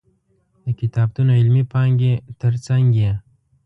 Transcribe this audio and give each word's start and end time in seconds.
د 0.63 0.65
کتابتون 0.79 1.27
علمي 1.37 1.63
پانګې 1.71 2.13
تر 2.41 2.53
څنګ 2.65 2.85
یې. 3.01 3.11